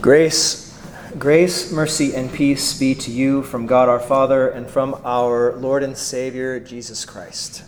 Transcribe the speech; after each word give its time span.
Grace, 0.00 0.78
grace, 1.18 1.72
mercy, 1.72 2.14
and 2.14 2.32
peace 2.32 2.78
be 2.78 2.94
to 2.94 3.10
you 3.10 3.42
from 3.42 3.66
God 3.66 3.88
our 3.88 3.98
Father 3.98 4.48
and 4.48 4.70
from 4.70 4.94
our 5.04 5.56
Lord 5.56 5.82
and 5.82 5.98
Savior 5.98 6.60
Jesus 6.60 7.04
Christ. 7.04 7.64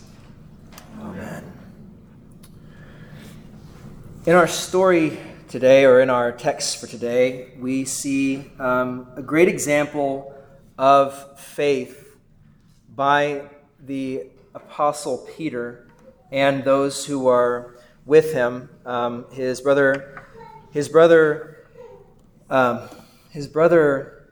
Amen. 1.01 1.43
In 4.25 4.33
our 4.33 4.47
story 4.47 5.19
today, 5.49 5.83
or 5.83 5.99
in 5.99 6.09
our 6.09 6.31
text 6.31 6.79
for 6.79 6.87
today, 6.87 7.51
we 7.59 7.83
see 7.83 8.49
um, 8.59 9.09
a 9.17 9.21
great 9.21 9.49
example 9.49 10.33
of 10.77 11.37
faith 11.37 12.15
by 12.95 13.43
the 13.81 14.27
Apostle 14.55 15.27
Peter 15.35 15.85
and 16.31 16.63
those 16.63 17.05
who 17.05 17.27
are 17.27 17.75
with 18.05 18.31
him. 18.31 18.69
Um, 18.85 19.25
his 19.33 19.59
brother, 19.59 20.23
his 20.71 20.87
brother 20.87 21.57
um, 22.51 22.89
his 23.29 23.47
brother 23.47 24.27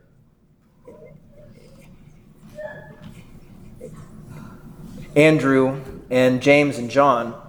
Andrew 5.16 5.82
and 6.12 6.42
James 6.42 6.78
and 6.78 6.92
John. 6.92 7.42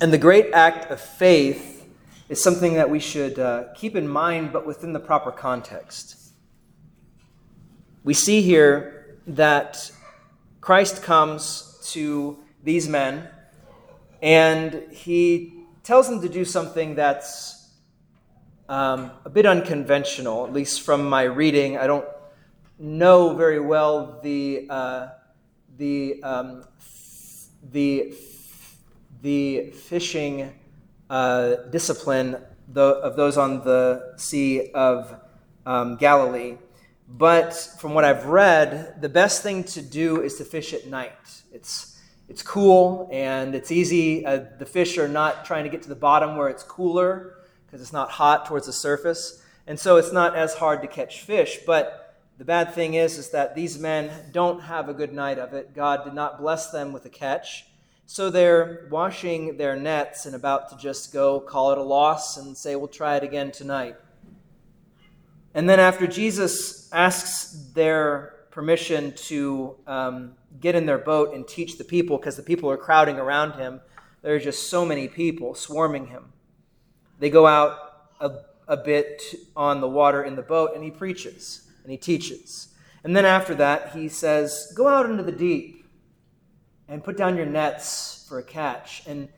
And 0.00 0.12
the 0.12 0.18
great 0.18 0.52
act 0.52 0.90
of 0.90 1.00
faith 1.00 1.86
is 2.28 2.42
something 2.42 2.74
that 2.74 2.88
we 2.88 3.00
should 3.00 3.38
uh, 3.38 3.64
keep 3.74 3.96
in 3.96 4.08
mind, 4.08 4.52
but 4.52 4.64
within 4.64 4.92
the 4.92 5.00
proper 5.00 5.32
context. 5.32 6.32
We 8.04 8.14
see 8.14 8.40
here 8.40 9.18
that 9.26 9.90
Christ 10.60 11.02
comes 11.02 11.80
to 11.92 12.38
these 12.62 12.88
men 12.88 13.28
and 14.22 14.84
he 14.92 15.64
tells 15.82 16.08
them 16.08 16.20
to 16.22 16.28
do 16.28 16.44
something 16.44 16.94
that's 16.94 17.57
um, 18.68 19.10
a 19.24 19.30
bit 19.30 19.46
unconventional, 19.46 20.46
at 20.46 20.52
least 20.52 20.82
from 20.82 21.08
my 21.08 21.22
reading. 21.22 21.78
I 21.78 21.86
don't 21.86 22.06
know 22.78 23.34
very 23.34 23.60
well 23.60 24.20
the 24.22 24.66
uh, 24.68 25.08
the 25.76 26.22
um, 26.22 26.64
the 27.70 28.14
the 29.22 29.70
fishing 29.70 30.52
uh, 31.08 31.54
discipline 31.70 32.36
of 32.74 33.16
those 33.16 33.38
on 33.38 33.64
the 33.64 34.14
Sea 34.16 34.70
of 34.72 35.14
um, 35.64 35.96
Galilee. 35.96 36.56
But 37.10 37.54
from 37.80 37.94
what 37.94 38.04
I've 38.04 38.26
read, 38.26 39.00
the 39.00 39.08
best 39.08 39.42
thing 39.42 39.64
to 39.64 39.80
do 39.80 40.20
is 40.20 40.36
to 40.36 40.44
fish 40.44 40.74
at 40.74 40.86
night. 40.86 41.42
It's 41.52 41.98
it's 42.28 42.42
cool 42.42 43.08
and 43.10 43.54
it's 43.54 43.72
easy. 43.72 44.26
Uh, 44.26 44.44
the 44.58 44.66
fish 44.66 44.98
are 44.98 45.08
not 45.08 45.46
trying 45.46 45.64
to 45.64 45.70
get 45.70 45.80
to 45.82 45.88
the 45.88 45.96
bottom 45.96 46.36
where 46.36 46.48
it's 46.50 46.62
cooler 46.62 47.37
because 47.68 47.82
it's 47.82 47.92
not 47.92 48.10
hot 48.10 48.46
towards 48.46 48.66
the 48.66 48.72
surface. 48.72 49.42
And 49.66 49.78
so 49.78 49.96
it's 49.96 50.12
not 50.12 50.34
as 50.34 50.54
hard 50.54 50.80
to 50.80 50.88
catch 50.88 51.20
fish. 51.20 51.58
But 51.66 52.16
the 52.38 52.44
bad 52.44 52.72
thing 52.72 52.94
is, 52.94 53.18
is 53.18 53.30
that 53.30 53.54
these 53.54 53.78
men 53.78 54.10
don't 54.32 54.62
have 54.62 54.88
a 54.88 54.94
good 54.94 55.12
night 55.12 55.38
of 55.38 55.52
it. 55.52 55.74
God 55.74 56.04
did 56.04 56.14
not 56.14 56.40
bless 56.40 56.70
them 56.70 56.92
with 56.92 57.04
a 57.04 57.10
catch. 57.10 57.66
So 58.06 58.30
they're 58.30 58.88
washing 58.90 59.58
their 59.58 59.76
nets 59.76 60.24
and 60.24 60.34
about 60.34 60.70
to 60.70 60.76
just 60.78 61.12
go 61.12 61.40
call 61.40 61.72
it 61.72 61.78
a 61.78 61.82
loss 61.82 62.38
and 62.38 62.56
say, 62.56 62.74
we'll 62.74 62.88
try 62.88 63.16
it 63.16 63.22
again 63.22 63.50
tonight. 63.50 63.96
And 65.52 65.68
then 65.68 65.78
after 65.78 66.06
Jesus 66.06 66.90
asks 66.92 67.70
their 67.74 68.46
permission 68.50 69.12
to 69.12 69.76
um, 69.86 70.32
get 70.58 70.74
in 70.74 70.86
their 70.86 70.98
boat 70.98 71.34
and 71.34 71.46
teach 71.46 71.76
the 71.76 71.84
people, 71.84 72.16
because 72.16 72.36
the 72.36 72.42
people 72.42 72.70
are 72.70 72.78
crowding 72.78 73.16
around 73.16 73.52
him, 73.52 73.82
there 74.22 74.34
are 74.34 74.40
just 74.40 74.70
so 74.70 74.86
many 74.86 75.06
people 75.06 75.54
swarming 75.54 76.06
him. 76.06 76.32
They 77.18 77.30
go 77.30 77.46
out 77.46 77.78
a, 78.20 78.32
a 78.66 78.76
bit 78.76 79.22
on 79.56 79.80
the 79.80 79.88
water 79.88 80.22
in 80.22 80.36
the 80.36 80.42
boat, 80.42 80.72
and 80.74 80.84
he 80.84 80.90
preaches 80.90 81.68
and 81.82 81.90
he 81.90 81.98
teaches. 81.98 82.68
And 83.02 83.16
then 83.16 83.24
after 83.24 83.54
that, 83.54 83.92
he 83.92 84.08
says, 84.08 84.72
Go 84.76 84.88
out 84.88 85.08
into 85.08 85.22
the 85.22 85.32
deep 85.32 85.86
and 86.88 87.02
put 87.02 87.16
down 87.16 87.36
your 87.36 87.46
nets 87.46 88.26
for 88.28 88.38
a 88.38 88.42
catch. 88.42 89.02
And, 89.06 89.28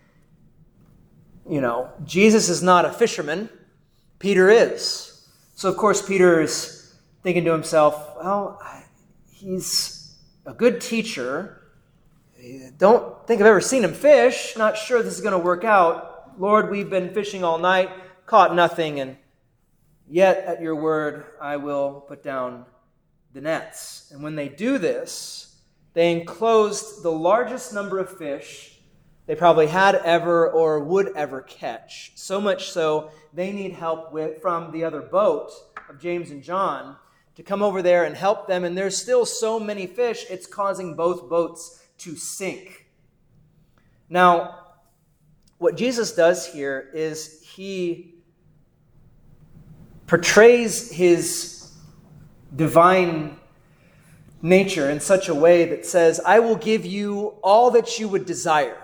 you 1.49 1.61
know, 1.61 1.91
Jesus 2.05 2.49
is 2.49 2.63
not 2.63 2.85
a 2.85 2.93
fisherman, 2.93 3.49
Peter 4.19 4.51
is. 4.51 5.29
So, 5.55 5.69
of 5.69 5.77
course, 5.77 6.07
Peter 6.07 6.41
is 6.41 6.97
thinking 7.23 7.45
to 7.45 7.53
himself, 7.53 8.17
Well, 8.17 8.61
he's 9.31 10.17
a 10.47 10.53
good 10.53 10.81
teacher. 10.81 11.57
Don't 12.79 13.27
think 13.27 13.41
I've 13.41 13.47
ever 13.47 13.61
seen 13.61 13.85
him 13.85 13.93
fish. 13.93 14.55
Not 14.57 14.77
sure 14.77 15.03
this 15.03 15.15
is 15.15 15.21
going 15.21 15.33
to 15.33 15.39
work 15.39 15.63
out. 15.63 16.10
Lord, 16.41 16.71
we've 16.71 16.89
been 16.89 17.13
fishing 17.13 17.45
all 17.45 17.59
night, 17.59 17.91
caught 18.25 18.55
nothing, 18.55 18.99
and 18.99 19.19
yet 20.09 20.39
at 20.39 20.63
your 20.63 20.75
word 20.75 21.27
I 21.39 21.59
will 21.59 22.03
put 22.09 22.23
down 22.23 22.65
the 23.35 23.43
nets. 23.43 24.11
And 24.11 24.23
when 24.23 24.37
they 24.37 24.49
do 24.49 24.79
this, 24.79 25.61
they 25.93 26.11
enclosed 26.13 27.03
the 27.03 27.13
largest 27.13 27.75
number 27.75 27.99
of 27.99 28.17
fish 28.17 28.81
they 29.27 29.35
probably 29.35 29.67
had 29.67 29.97
ever 29.97 30.51
or 30.51 30.81
would 30.81 31.15
ever 31.15 31.43
catch. 31.43 32.13
So 32.15 32.41
much 32.41 32.71
so, 32.71 33.11
they 33.35 33.53
need 33.53 33.73
help 33.73 34.11
with, 34.11 34.41
from 34.41 34.73
the 34.73 34.83
other 34.83 35.03
boat 35.03 35.51
of 35.91 36.01
James 36.01 36.31
and 36.31 36.43
John 36.43 36.97
to 37.35 37.43
come 37.43 37.63
over 37.63 37.83
there 37.83 38.05
and 38.05 38.17
help 38.17 38.49
them. 38.49 38.65
And 38.65 38.79
there's 38.79 38.97
still 38.97 39.27
so 39.27 39.61
many 39.61 39.87
fish, 39.87 40.25
it's 40.31 40.47
causing 40.47 40.97
both 40.97 41.29
boats 41.29 41.85
to 41.99 42.17
sink. 42.17 42.87
Now, 44.09 44.60
what 45.61 45.77
Jesus 45.77 46.13
does 46.13 46.47
here 46.47 46.89
is 46.95 47.43
he 47.43 48.15
portrays 50.07 50.91
his 50.91 51.71
divine 52.57 53.39
nature 54.41 54.89
in 54.89 55.01
such 55.01 55.29
a 55.29 55.35
way 55.35 55.67
that 55.67 55.85
says, 55.85 56.19
I 56.25 56.41
will 56.41 56.57
give 56.57 56.87
you 56.87 57.35
all 57.43 57.71
that 57.73 57.99
you 57.99 58.09
would 58.09 58.25
desire. 58.25 58.83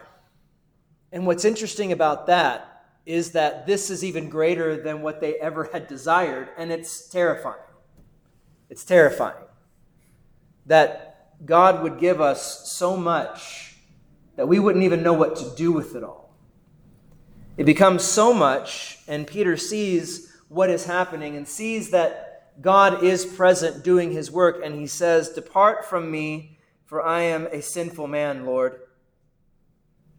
And 1.10 1.26
what's 1.26 1.46
interesting 1.46 1.92
about 1.92 2.26
that 2.26 2.84
is 3.06 3.30
that 3.30 3.66
this 3.66 3.88
is 3.88 4.04
even 4.04 4.28
greater 4.28 4.76
than 4.76 5.00
what 5.00 5.22
they 5.22 5.36
ever 5.36 5.70
had 5.72 5.86
desired, 5.86 6.50
and 6.58 6.70
it's 6.70 7.08
terrifying. 7.08 7.56
It's 8.68 8.84
terrifying 8.84 9.42
that 10.66 11.32
God 11.46 11.82
would 11.82 11.98
give 11.98 12.20
us 12.20 12.70
so 12.70 12.98
much 12.98 13.76
that 14.36 14.46
we 14.46 14.58
wouldn't 14.58 14.84
even 14.84 15.02
know 15.02 15.14
what 15.14 15.36
to 15.36 15.50
do 15.56 15.72
with 15.72 15.96
it 15.96 16.04
all. 16.04 16.25
It 17.56 17.64
becomes 17.64 18.04
so 18.04 18.34
much, 18.34 18.98
and 19.08 19.26
Peter 19.26 19.56
sees 19.56 20.30
what 20.48 20.68
is 20.68 20.84
happening 20.84 21.36
and 21.36 21.48
sees 21.48 21.90
that 21.90 22.52
God 22.60 23.02
is 23.02 23.24
present 23.24 23.82
doing 23.82 24.12
his 24.12 24.30
work, 24.30 24.60
and 24.62 24.74
he 24.74 24.86
says, 24.86 25.30
Depart 25.30 25.84
from 25.86 26.10
me, 26.10 26.58
for 26.84 27.02
I 27.02 27.22
am 27.22 27.46
a 27.46 27.62
sinful 27.62 28.06
man, 28.08 28.44
Lord. 28.44 28.80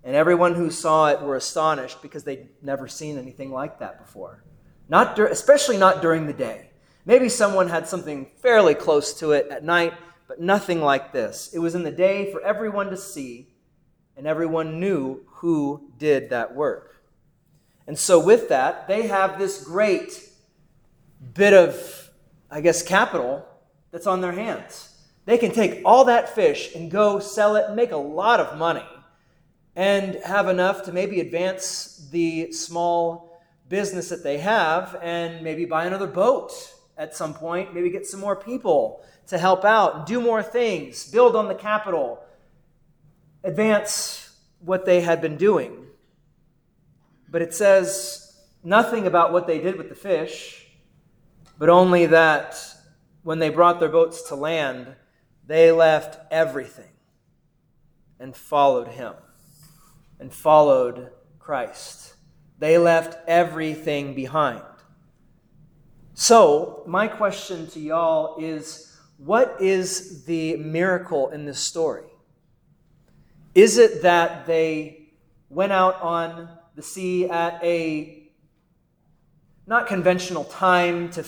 And 0.03 0.15
everyone 0.15 0.55
who 0.55 0.71
saw 0.71 1.09
it 1.09 1.21
were 1.21 1.35
astonished 1.35 2.01
because 2.01 2.23
they'd 2.23 2.49
never 2.61 2.87
seen 2.87 3.17
anything 3.17 3.51
like 3.51 3.79
that 3.79 3.99
before. 4.03 4.43
Not 4.89 5.15
dur- 5.15 5.27
especially 5.27 5.77
not 5.77 6.01
during 6.01 6.27
the 6.27 6.33
day. 6.33 6.71
Maybe 7.05 7.29
someone 7.29 7.67
had 7.67 7.87
something 7.87 8.31
fairly 8.41 8.73
close 8.73 9.13
to 9.19 9.31
it 9.31 9.47
at 9.49 9.63
night, 9.63 9.93
but 10.27 10.41
nothing 10.41 10.81
like 10.81 11.13
this. 11.13 11.51
It 11.53 11.59
was 11.59 11.75
in 11.75 11.83
the 11.83 11.91
day 11.91 12.31
for 12.31 12.41
everyone 12.41 12.89
to 12.89 12.97
see, 12.97 13.53
and 14.15 14.25
everyone 14.25 14.79
knew 14.79 15.21
who 15.27 15.91
did 15.97 16.29
that 16.31 16.55
work. 16.55 16.97
And 17.87 17.97
so, 17.97 18.19
with 18.19 18.49
that, 18.49 18.87
they 18.87 19.07
have 19.07 19.39
this 19.39 19.63
great 19.63 20.29
bit 21.33 21.53
of, 21.53 22.11
I 22.51 22.61
guess, 22.61 22.83
capital 22.83 23.45
that's 23.91 24.05
on 24.05 24.21
their 24.21 24.33
hands. 24.33 24.93
They 25.25 25.37
can 25.37 25.51
take 25.51 25.81
all 25.83 26.05
that 26.05 26.35
fish 26.35 26.75
and 26.75 26.91
go 26.91 27.19
sell 27.19 27.55
it 27.55 27.65
and 27.67 27.75
make 27.75 27.91
a 27.91 27.97
lot 27.97 28.39
of 28.39 28.57
money 28.57 28.85
and 29.75 30.15
have 30.25 30.47
enough 30.47 30.83
to 30.83 30.91
maybe 30.91 31.19
advance 31.19 32.07
the 32.11 32.51
small 32.51 33.39
business 33.69 34.09
that 34.09 34.23
they 34.23 34.37
have 34.37 34.97
and 35.01 35.43
maybe 35.43 35.66
buy 35.66 35.85
another 35.85 36.07
boat 36.07 36.51
at 36.97 37.16
some 37.16 37.33
point, 37.33 37.73
maybe 37.73 37.90
get 37.90 38.05
some 38.05 38.19
more 38.19 38.35
people 38.35 39.03
to 39.28 39.37
help 39.37 39.66
out 39.66 39.95
and 39.95 40.05
do 40.05 40.19
more 40.19 40.41
things, 40.41 41.09
build 41.11 41.35
on 41.35 41.47
the 41.47 41.55
capital, 41.55 42.23
advance 43.43 44.35
what 44.59 44.85
they 44.85 45.01
had 45.01 45.22
been 45.22 45.37
doing. 45.37 45.86
But 47.29 47.41
it 47.41 47.53
says 47.53 48.41
nothing 48.64 49.08
about 49.08 49.34
what 49.34 49.47
they 49.47 49.59
did 49.59 49.78
with 49.78 49.90
the 49.90 49.96
fish, 49.96 50.68
but 51.58 51.70
only 51.70 52.06
that 52.08 52.58
when 53.24 53.40
they 53.40 53.50
brought 53.50 53.79
their 53.79 53.90
boats 53.90 54.24
to 54.29 54.35
land, 54.35 54.96
they 55.46 55.72
left 55.72 56.20
everything 56.32 56.91
and 58.20 58.35
followed 58.35 58.90
him 58.90 59.14
and 60.20 60.34
followed 60.34 61.12
Christ. 61.40 62.16
They 62.59 62.78
left 62.78 63.18
everything 63.28 64.14
behind. 64.14 64.62
So, 66.14 66.84
my 66.88 67.08
question 67.08 67.68
to 67.68 67.79
y'all 67.79 68.44
is 68.44 68.97
what 69.18 69.58
is 69.59 70.26
the 70.26 70.58
miracle 70.58 71.29
in 71.29 71.46
this 71.46 71.59
story? 71.59 72.08
Is 73.53 73.78
it 73.78 74.02
that 74.03 74.46
they 74.46 75.09
went 75.50 75.72
out 75.72 76.02
on 76.02 76.56
the 76.78 76.84
sea 76.84 77.26
at 77.28 77.59
a 77.64 78.29
not 79.66 79.88
conventional 79.88 80.44
time 80.44 81.09
to, 81.09 81.26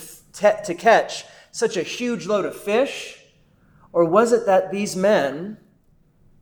to 0.64 0.76
catch 0.76 1.26
such 1.52 1.76
a 1.76 1.82
huge 1.82 2.28
load 2.28 2.46
of 2.46 2.56
fish? 2.56 3.18
Or 3.92 4.06
was 4.06 4.32
it 4.32 4.46
that 4.46 4.72
these 4.72 4.96
men 4.96 5.58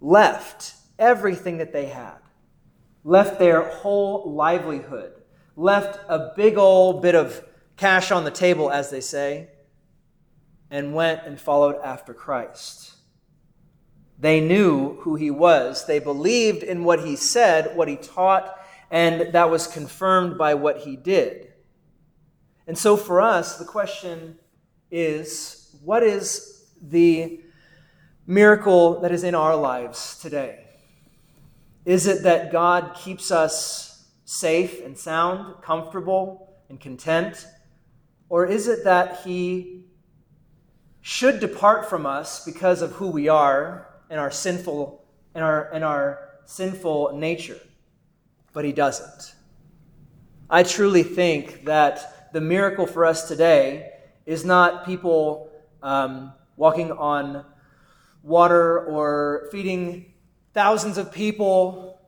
left 0.01 0.75
everything 1.00 1.57
that 1.59 1.71
they 1.71 1.86
had, 1.86 2.18
left 3.06 3.39
their 3.39 3.62
whole 3.69 4.30
livelihood, 4.30 5.13
left 5.56 6.01
a 6.09 6.33
big 6.36 6.57
old 6.57 7.01
bit 7.01 7.15
of 7.15 7.45
cash 7.77 8.12
on 8.12 8.25
the 8.25 8.31
table, 8.31 8.69
as 8.69 8.89
they 8.89 9.01
say, 9.01 9.48
and 10.69 10.94
went 10.94 11.21
and 11.24 11.39
followed 11.39 11.77
after 11.81 12.13
Christ? 12.13 12.94
They 14.19 14.42
knew 14.42 14.95
who 15.01 15.15
he 15.15 15.31
was. 15.31 15.86
They 15.86 16.00
believed 16.00 16.62
in 16.62 16.83
what 16.83 17.06
he 17.06 17.15
said, 17.15 17.77
what 17.77 17.88
he 17.88 17.95
taught, 17.95 18.56
and 18.89 19.33
that 19.33 19.49
was 19.49 19.67
confirmed 19.67 20.37
by 20.37 20.53
what 20.53 20.79
he 20.79 20.95
did. 20.95 21.53
And 22.67 22.77
so 22.77 22.97
for 22.97 23.21
us, 23.21 23.57
the 23.57 23.65
question 23.65 24.37
is 24.91 25.75
what 25.83 26.03
is 26.03 26.65
the 26.81 27.41
miracle 28.25 28.99
that 29.01 29.11
is 29.11 29.23
in 29.23 29.35
our 29.35 29.55
lives 29.55 30.19
today? 30.19 30.65
Is 31.85 32.07
it 32.07 32.23
that 32.23 32.51
God 32.51 32.95
keeps 32.95 33.31
us 33.31 34.09
safe 34.25 34.83
and 34.83 34.97
sound, 34.97 35.61
comfortable 35.61 36.57
and 36.69 36.79
content? 36.79 37.47
Or 38.29 38.45
is 38.45 38.67
it 38.67 38.83
that 38.83 39.21
He 39.23 39.85
should 41.01 41.39
depart 41.39 41.89
from 41.89 42.05
us 42.05 42.43
because 42.43 42.81
of 42.81 42.91
who 42.91 43.07
we 43.07 43.29
are 43.29 43.87
and 44.09 44.19
our 44.19 44.31
sinful 44.31 45.05
and 45.33 45.43
our, 45.43 45.71
and 45.71 45.85
our 45.85 46.41
sinful 46.45 47.17
nature? 47.17 47.59
But 48.57 48.65
He 48.65 48.71
doesn't. 48.71 49.36
I 50.50 50.63
truly 50.63 51.04
think 51.04 51.65
that 51.65 52.33
the 52.33 52.42
miracle 52.42 52.88
for 52.88 53.06
us 53.06 53.27
today 53.27 53.92
is 54.25 54.44
not 54.44 54.83
people 54.83 55.51
um, 55.83 56.33
walking 56.56 56.92
on 56.92 57.45
water 58.24 58.83
or 58.86 59.48
feeding 59.51 60.12
thousands 60.56 60.98
of 60.98 61.12
people 61.12 62.01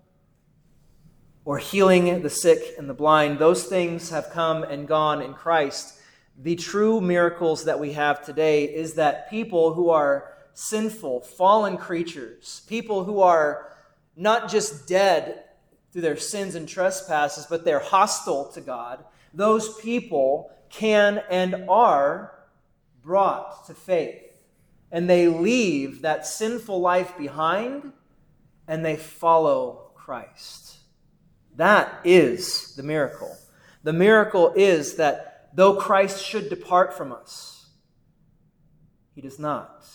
or 1.46 1.60
healing 1.60 2.24
the 2.24 2.31
sick 2.31 2.74
and 2.80 2.90
the 2.90 2.96
blind. 2.96 3.38
Those 3.38 3.66
things 3.66 4.10
have 4.10 4.31
come 4.31 4.63
and 4.63 4.88
gone 4.88 5.22
in 5.22 5.36
Christ. 5.36 6.00
The 6.36 6.56
true 6.56 7.00
miracles 7.00 7.66
that 7.66 7.80
we 7.80 7.94
have 7.94 8.25
today 8.25 8.63
is 8.63 8.96
that 8.96 9.30
people 9.30 9.75
who 9.75 9.92
are 9.92 10.34
sinful, 10.56 11.22
fallen 11.22 11.78
creatures, 11.78 12.63
people 12.68 13.04
who 13.04 13.22
are 13.22 13.72
not 14.16 14.50
just 14.50 14.88
dead 14.88 15.44
through 15.91 16.01
their 16.01 16.18
sins 16.18 16.56
and 16.56 16.68
trespasses, 16.68 17.45
but 17.47 17.65
they're 17.65 17.80
hostile 17.80 18.51
to 18.53 18.62
God, 18.62 19.03
those 19.33 19.80
people 19.80 20.51
can 20.69 21.24
and 21.30 21.65
are 21.69 22.33
brought 23.01 23.65
to 23.68 23.74
faith. 23.74 24.41
And 24.91 25.09
they 25.09 25.27
leave 25.27 26.01
that 26.01 26.25
sinful 26.25 26.80
life 26.80 27.18
behind 27.18 27.94
and 28.68 28.86
they 28.86 28.95
follow 28.95 29.91
Christ. 29.95 30.77
That 31.56 32.00
is 32.03 32.75
the 32.75 32.83
miracle. 32.83 33.36
The 33.83 33.94
miracle 33.94 34.53
is 34.56 34.95
that 34.95 35.50
though 35.53 35.75
Christ 35.75 36.24
should 36.24 36.50
depart 36.50 36.95
from 36.95 37.12
us, 37.12 37.68
he 39.15 39.21
does 39.21 39.39
not. 39.39 39.86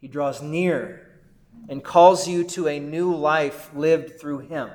He 0.00 0.08
draws 0.08 0.42
near 0.42 1.11
and 1.68 1.82
calls 1.82 2.28
you 2.28 2.44
to 2.44 2.68
a 2.68 2.78
new 2.78 3.14
life 3.14 3.70
lived 3.74 4.20
through 4.20 4.40
him. 4.40 4.70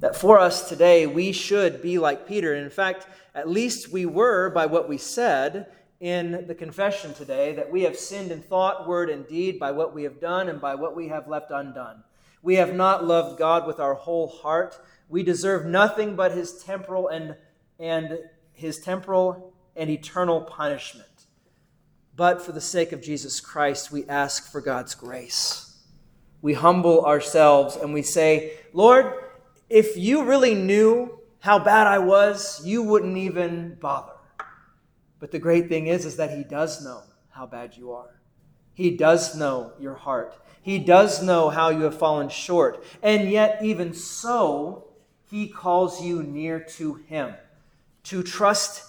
That 0.00 0.16
for 0.16 0.38
us 0.38 0.68
today, 0.68 1.06
we 1.06 1.32
should 1.32 1.82
be 1.82 1.98
like 1.98 2.28
Peter. 2.28 2.54
And 2.54 2.64
in 2.64 2.70
fact, 2.70 3.06
at 3.34 3.48
least 3.48 3.92
we 3.92 4.06
were 4.06 4.50
by 4.50 4.66
what 4.66 4.88
we 4.88 4.96
said 4.96 5.66
in 6.00 6.46
the 6.46 6.54
confession 6.54 7.12
today 7.12 7.54
that 7.54 7.70
we 7.70 7.82
have 7.82 7.96
sinned 7.96 8.30
in 8.30 8.40
thought, 8.40 8.86
word, 8.86 9.10
and 9.10 9.26
deed 9.26 9.58
by 9.58 9.72
what 9.72 9.94
we 9.94 10.04
have 10.04 10.20
done 10.20 10.48
and 10.48 10.60
by 10.60 10.74
what 10.74 10.94
we 10.94 11.08
have 11.08 11.26
left 11.26 11.50
undone. 11.50 12.02
We 12.42 12.54
have 12.54 12.74
not 12.74 13.04
loved 13.04 13.38
God 13.38 13.66
with 13.66 13.80
our 13.80 13.94
whole 13.94 14.28
heart. 14.28 14.78
We 15.08 15.24
deserve 15.24 15.66
nothing 15.66 16.14
but 16.14 16.32
his 16.32 16.62
temporal 16.62 17.08
and, 17.08 17.36
and 17.80 18.20
his 18.52 18.78
temporal 18.78 19.52
and 19.74 19.90
eternal 19.90 20.42
punishment. 20.42 21.17
But 22.18 22.42
for 22.42 22.50
the 22.50 22.60
sake 22.60 22.90
of 22.90 23.00
Jesus 23.00 23.38
Christ, 23.38 23.92
we 23.92 24.04
ask 24.06 24.50
for 24.50 24.60
God's 24.60 24.96
grace. 24.96 25.76
We 26.42 26.52
humble 26.52 27.04
ourselves 27.06 27.76
and 27.76 27.94
we 27.94 28.02
say, 28.02 28.54
Lord, 28.72 29.14
if 29.70 29.96
you 29.96 30.24
really 30.24 30.56
knew 30.56 31.20
how 31.38 31.60
bad 31.60 31.86
I 31.86 32.00
was, 32.00 32.60
you 32.66 32.82
wouldn't 32.82 33.16
even 33.16 33.76
bother. 33.80 34.14
But 35.20 35.30
the 35.30 35.38
great 35.38 35.68
thing 35.68 35.86
is, 35.86 36.04
is 36.04 36.16
that 36.16 36.36
He 36.36 36.42
does 36.42 36.84
know 36.84 37.02
how 37.30 37.46
bad 37.46 37.76
you 37.76 37.92
are. 37.92 38.20
He 38.74 38.96
does 38.96 39.36
know 39.36 39.74
your 39.78 39.94
heart. 39.94 40.34
He 40.60 40.80
does 40.80 41.22
know 41.22 41.50
how 41.50 41.68
you 41.68 41.82
have 41.82 41.96
fallen 41.96 42.30
short. 42.30 42.82
And 43.00 43.30
yet, 43.30 43.60
even 43.62 43.94
so, 43.94 44.88
He 45.30 45.46
calls 45.46 46.02
you 46.02 46.24
near 46.24 46.58
to 46.78 46.94
Him, 46.94 47.34
to 48.04 48.24
trust 48.24 48.82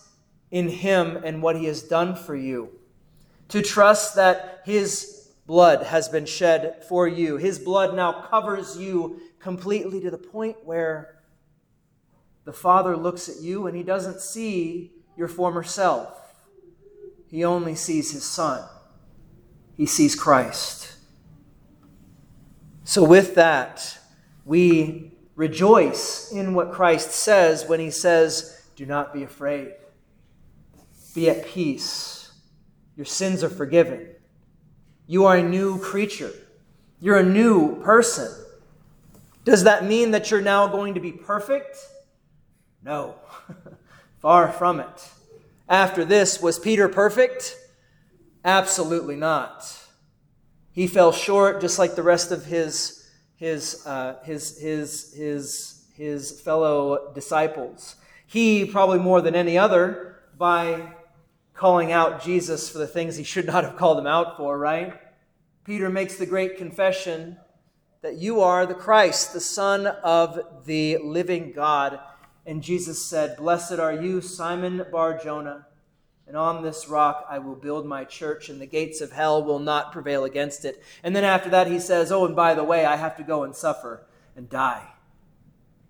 in 0.50 0.68
Him 0.68 1.16
and 1.24 1.44
what 1.44 1.58
He 1.58 1.66
has 1.66 1.84
done 1.84 2.16
for 2.16 2.36
you, 2.36 2.79
to 3.50 3.62
trust 3.62 4.16
that 4.16 4.62
His 4.66 5.20
blood 5.46 5.84
has 5.88 6.08
been 6.08 6.26
shed 6.26 6.84
for 6.88 7.08
you. 7.08 7.38
His 7.38 7.58
blood 7.58 7.96
now 7.96 8.28
covers 8.30 8.78
you 8.78 9.20
completely 9.40 10.00
to 10.02 10.12
the 10.12 10.18
point 10.18 10.58
where 10.64 11.20
the 12.46 12.54
Father 12.54 12.96
looks 12.96 13.30
at 13.30 13.42
you 13.42 13.68
and 13.68 13.76
he 13.76 13.84
doesn't 13.84 14.22
see 14.22 14.92
your 15.18 15.28
former 15.28 15.64
self. 15.64 16.36
He 17.28 17.44
only 17.44 17.76
sees 17.76 18.12
his 18.12 18.24
Son. 18.24 18.64
He 19.76 19.86
sees 19.86 20.16
Christ. 20.16 20.94
So, 22.84 23.04
with 23.04 23.36
that, 23.36 24.00
we 24.46 25.14
rejoice 25.36 26.32
in 26.32 26.54
what 26.54 26.72
Christ 26.72 27.12
says 27.12 27.68
when 27.68 27.80
he 27.80 27.92
says, 27.92 28.64
Do 28.76 28.86
not 28.86 29.14
be 29.14 29.24
afraid. 29.24 29.74
Be 31.14 31.30
at 31.30 31.46
peace. 31.46 32.19
Your 33.00 33.06
sins 33.06 33.46
are 33.46 33.50
forgiven. 33.50 34.10
You 35.08 35.26
are 35.28 35.38
a 35.38 35.42
new 35.42 35.80
creature. 35.80 36.34
You're 37.00 37.20
a 37.20 37.24
new 37.24 37.82
person. 37.82 38.30
Does 39.46 39.64
that 39.64 39.86
mean 39.86 40.12
that 40.12 40.30
you're 40.30 40.42
now 40.42 40.68
going 40.68 40.96
to 40.96 41.00
be 41.00 41.14
perfect? 41.14 41.78
No, 42.84 43.16
far 44.20 44.52
from 44.52 44.82
it. 44.82 45.10
After 45.70 46.04
this, 46.04 46.42
was 46.42 46.60
Peter 46.60 46.90
perfect? 46.90 47.56
Absolutely 48.44 49.16
not. 49.16 49.64
He 50.74 50.86
fell 50.86 51.14
short 51.14 51.62
just 51.62 51.80
like 51.80 51.96
the 51.96 52.04
rest 52.04 52.34
of 52.34 52.48
his, 52.48 53.10
his, 53.38 53.82
uh, 53.88 54.16
his, 54.26 54.60
his, 54.60 55.14
his, 55.14 55.86
his 55.96 56.42
fellow 56.42 57.14
disciples. 57.16 57.96
He, 58.28 58.66
probably 58.66 59.00
more 59.00 59.22
than 59.22 59.36
any 59.36 59.58
other, 59.58 60.18
by 60.38 60.96
calling 61.60 61.92
out 61.92 62.24
Jesus 62.24 62.70
for 62.70 62.78
the 62.78 62.88
things 62.88 63.18
he 63.18 63.24
should 63.26 63.46
not 63.46 63.66
have 63.66 63.76
called 63.76 64.00
him 64.00 64.08
out 64.08 64.38
for, 64.38 64.58
right? 64.58 64.94
Peter 65.66 65.90
makes 65.90 66.16
the 66.16 66.26
great 66.26 66.56
confession 66.56 67.36
that 68.02 68.16
you 68.16 68.40
are 68.40 68.66
the 68.66 68.74
Christ, 68.74 69.34
the 69.34 69.42
Son 69.42 69.86
of 69.86 70.40
the 70.66 70.98
living 71.00 71.52
God. 71.52 72.00
And 72.46 72.64
Jesus 72.64 73.04
said, 73.04 73.36
Blessed 73.36 73.74
are 73.74 73.92
you, 73.92 74.22
Simon 74.22 74.86
Bar 74.90 75.20
Jonah, 75.22 75.68
and 76.26 76.38
on 76.38 76.64
this 76.64 76.88
rock 76.88 77.26
I 77.30 77.40
will 77.40 77.56
build 77.56 77.86
my 77.86 78.06
church, 78.06 78.48
and 78.48 78.62
the 78.62 78.66
gates 78.66 79.02
of 79.02 79.12
hell 79.12 79.44
will 79.44 79.60
not 79.60 79.92
prevail 79.92 80.24
against 80.24 80.64
it. 80.64 80.82
And 81.04 81.14
then 81.14 81.26
after 81.26 81.50
that, 81.50 81.68
he 81.68 81.80
says, 81.80 82.10
Oh, 82.10 82.26
and 82.26 82.38
by 82.38 82.54
the 82.54 82.64
way, 82.64 82.86
I 82.86 82.96
have 82.96 83.18
to 83.18 83.24
go 83.24 83.44
and 83.44 83.54
suffer 83.54 84.06
and 84.34 84.50
die. 84.50 84.88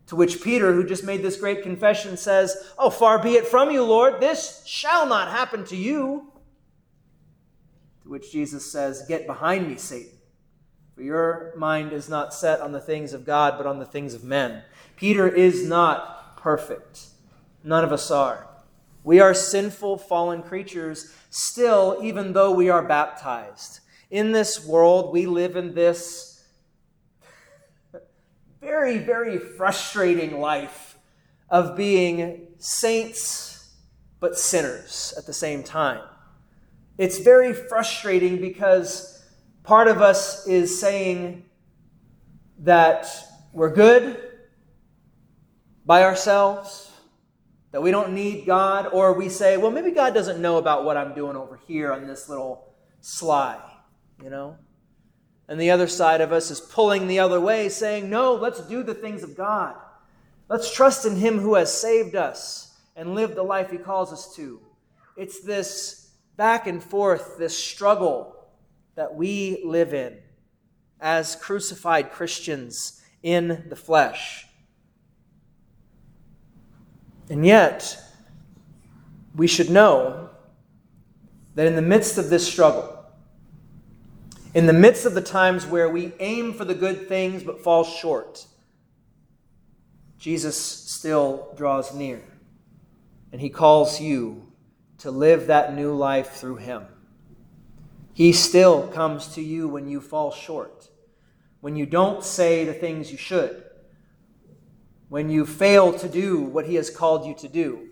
To 0.09 0.15
which 0.15 0.41
Peter, 0.41 0.73
who 0.73 0.83
just 0.83 1.03
made 1.03 1.21
this 1.21 1.37
great 1.37 1.61
confession, 1.61 2.17
says, 2.17 2.71
Oh, 2.79 2.89
far 2.89 3.21
be 3.21 3.35
it 3.35 3.47
from 3.47 3.69
you, 3.69 3.83
Lord, 3.83 4.19
this 4.19 4.63
shall 4.65 5.05
not 5.05 5.29
happen 5.29 5.63
to 5.65 5.75
you. 5.75 6.33
To 8.01 8.09
which 8.09 8.31
Jesus 8.31 8.71
says, 8.71 9.05
Get 9.07 9.27
behind 9.27 9.67
me, 9.67 9.75
Satan. 9.75 10.17
For 10.95 11.03
your 11.03 11.53
mind 11.55 11.93
is 11.93 12.09
not 12.09 12.33
set 12.33 12.59
on 12.59 12.71
the 12.71 12.79
things 12.79 13.13
of 13.13 13.23
God, 13.23 13.53
but 13.55 13.67
on 13.67 13.77
the 13.77 13.85
things 13.85 14.15
of 14.15 14.23
men. 14.23 14.63
Peter 14.95 15.27
is 15.27 15.67
not 15.67 16.37
perfect. 16.37 17.05
None 17.63 17.83
of 17.83 17.93
us 17.93 18.09
are. 18.09 18.47
We 19.03 19.19
are 19.19 19.35
sinful, 19.35 19.99
fallen 19.99 20.41
creatures 20.41 21.13
still, 21.29 21.99
even 22.01 22.33
though 22.33 22.51
we 22.51 22.67
are 22.69 22.81
baptized. 22.81 23.81
In 24.09 24.31
this 24.31 24.65
world, 24.65 25.13
we 25.13 25.27
live 25.27 25.55
in 25.55 25.75
this 25.75 26.28
very, 28.61 28.97
very 28.97 29.37
frustrating 29.37 30.39
life 30.39 30.97
of 31.49 31.75
being 31.75 32.47
saints 32.57 33.75
but 34.19 34.37
sinners 34.37 35.13
at 35.17 35.25
the 35.25 35.33
same 35.33 35.63
time. 35.63 36.03
It's 36.97 37.19
very 37.19 37.53
frustrating 37.53 38.41
because 38.41 39.19
Part 39.69 39.87
of 39.87 40.01
us 40.01 40.47
is 40.47 40.81
saying 40.81 41.45
that 42.61 43.07
we're 43.53 43.71
good 43.71 44.17
by 45.85 46.01
ourselves, 46.01 46.89
that 47.71 47.79
we 47.79 47.91
don't 47.91 48.13
need 48.13 48.47
God, 48.47 48.87
or 48.91 49.13
we 49.13 49.29
say, 49.29 49.57
well, 49.57 49.69
maybe 49.69 49.91
God 49.91 50.15
doesn't 50.15 50.41
know 50.41 50.57
about 50.57 50.85
what 50.85 50.97
I'm 50.97 51.13
doing 51.13 51.35
over 51.35 51.59
here 51.67 51.93
on 51.93 52.07
this 52.07 52.27
little 52.27 52.73
sly, 53.01 53.59
you 54.23 54.31
know? 54.31 54.57
And 55.49 55.59
the 55.59 55.71
other 55.71 55.87
side 55.87 56.21
of 56.21 56.31
us 56.31 56.51
is 56.51 56.61
pulling 56.61 57.07
the 57.07 57.19
other 57.19 57.41
way, 57.41 57.69
saying, 57.69 58.07
no, 58.07 58.35
let's 58.35 58.61
do 58.61 58.83
the 58.83 58.93
things 58.93 59.23
of 59.23 59.35
God. 59.35 59.75
Let's 60.47 60.71
trust 60.71 61.07
in 61.07 61.15
Him 61.15 61.39
who 61.39 61.55
has 61.55 61.73
saved 61.73 62.15
us 62.15 62.77
and 62.95 63.15
live 63.15 63.33
the 63.33 63.41
life 63.41 63.71
He 63.71 63.77
calls 63.77 64.13
us 64.13 64.35
to. 64.35 64.61
It's 65.17 65.41
this 65.41 66.11
back 66.37 66.67
and 66.67 66.83
forth, 66.83 67.37
this 67.39 67.57
struggle 67.57 68.35
that 68.93 69.15
we 69.15 69.63
live 69.65 69.93
in 69.93 70.19
as 71.01 71.35
crucified 71.35 72.11
Christians 72.11 73.01
in 73.23 73.65
the 73.69 73.75
flesh. 73.75 74.45
And 77.27 77.43
yet, 77.43 77.99
we 79.35 79.47
should 79.47 79.71
know 79.71 80.29
that 81.55 81.65
in 81.65 81.75
the 81.75 81.81
midst 81.81 82.19
of 82.19 82.29
this 82.29 82.47
struggle, 82.47 82.98
in 84.53 84.65
the 84.65 84.73
midst 84.73 85.05
of 85.05 85.13
the 85.13 85.21
times 85.21 85.65
where 85.65 85.89
we 85.89 86.13
aim 86.19 86.53
for 86.53 86.65
the 86.65 86.73
good 86.73 87.07
things 87.07 87.43
but 87.43 87.61
fall 87.61 87.83
short, 87.83 88.45
Jesus 90.17 90.57
still 90.57 91.53
draws 91.55 91.93
near. 91.93 92.21
And 93.31 93.39
he 93.39 93.49
calls 93.49 94.01
you 94.01 94.51
to 94.99 95.11
live 95.11 95.47
that 95.47 95.75
new 95.75 95.93
life 95.93 96.31
through 96.31 96.57
him. 96.57 96.85
He 98.13 98.33
still 98.33 98.87
comes 98.87 99.27
to 99.35 99.41
you 99.41 99.69
when 99.69 99.87
you 99.87 100.01
fall 100.01 100.31
short, 100.31 100.89
when 101.61 101.77
you 101.77 101.85
don't 101.85 102.21
say 102.21 102.65
the 102.65 102.73
things 102.73 103.11
you 103.13 103.17
should, 103.17 103.63
when 105.07 105.29
you 105.29 105.45
fail 105.45 105.93
to 105.93 106.09
do 106.09 106.41
what 106.41 106.65
He 106.65 106.75
has 106.75 106.89
called 106.89 107.25
you 107.25 107.33
to 107.35 107.47
do, 107.47 107.87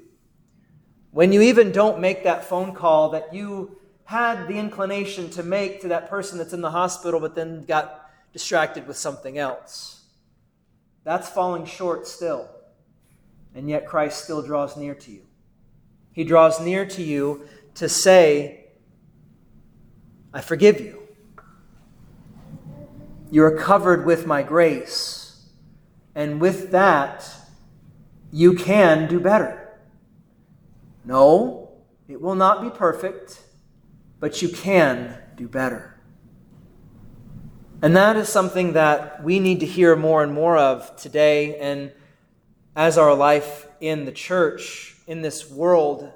when 1.12 1.32
you 1.32 1.42
even 1.42 1.72
don't 1.72 2.02
make 2.02 2.26
that 2.26 2.44
phone 2.44 2.74
call 2.74 3.10
that 3.12 3.34
you 3.34 3.80
had 4.08 4.48
the 4.48 4.58
inclination 4.58 5.30
to 5.30 5.44
make 5.44 5.82
to 5.82 5.90
that 5.90 6.10
person 6.10 6.38
that's 6.38 6.54
in 6.54 6.62
the 6.62 6.72
hospital 6.72 7.20
but 7.20 7.36
then 7.36 7.66
got 7.66 8.10
distracted 8.32 8.88
with 8.88 8.96
something 8.96 9.38
else. 9.38 10.06
That's 11.04 11.28
falling 11.28 11.66
short 11.66 12.08
still. 12.08 12.50
And 13.54 13.70
yet 13.70 13.86
Christ 13.86 14.24
still 14.24 14.42
draws 14.42 14.78
near 14.78 14.96
to 14.96 15.12
you. 15.12 15.24
He 16.14 16.24
draws 16.24 16.62
near 16.62 16.86
to 16.86 17.04
you 17.04 17.50
to 17.76 17.90
say, 17.90 18.68
I 20.34 20.40
forgive 20.40 20.80
you. 20.80 21.02
You 23.30 23.44
are 23.44 23.58
covered 23.58 24.06
with 24.06 24.26
my 24.26 24.42
grace. 24.42 25.50
And 26.16 26.40
with 26.40 26.72
that, 26.72 27.30
you 28.32 28.54
can 28.54 29.10
do 29.10 29.20
better. 29.20 29.78
No, 31.04 31.72
it 32.08 32.22
will 32.22 32.36
not 32.36 32.62
be 32.62 32.70
perfect, 32.70 33.42
but 34.20 34.42
you 34.42 34.50
can 34.50 35.18
do 35.36 35.48
better. 35.48 36.00
And 37.82 37.96
that 37.96 38.16
is 38.16 38.28
something 38.28 38.74
that 38.74 39.24
we 39.24 39.40
need 39.40 39.60
to 39.60 39.66
hear 39.66 39.96
more 39.96 40.24
and 40.24 40.34
more 40.34 40.58
of 40.58 40.96
today 40.96 41.58
and 41.60 41.92
as 42.76 42.98
our 42.98 43.14
life 43.14 43.68
in 43.80 44.06
the 44.06 44.12
church, 44.12 44.96
in 45.08 45.22
this 45.22 45.50
world, 45.50 46.12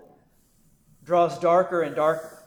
draws 1.03 1.39
darker 1.39 1.81
and 1.81 1.95
darker. 1.95 2.43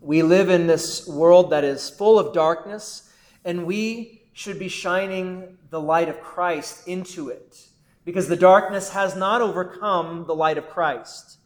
We 0.00 0.22
live 0.22 0.50
in 0.50 0.66
this 0.66 1.06
world 1.06 1.50
that 1.50 1.64
is 1.64 1.88
full 1.88 2.18
of 2.18 2.34
darkness, 2.34 3.10
and 3.44 3.66
we 3.66 4.22
should 4.34 4.58
be 4.58 4.68
shining 4.68 5.56
the 5.70 5.80
light 5.80 6.08
of 6.08 6.20
Christ 6.20 6.86
into 6.86 7.30
it 7.30 7.66
because 8.04 8.28
the 8.28 8.36
darkness 8.36 8.90
has 8.90 9.16
not 9.16 9.40
overcome 9.40 10.24
the 10.26 10.34
light 10.34 10.58
of 10.58 10.68
Christ. 10.68 11.38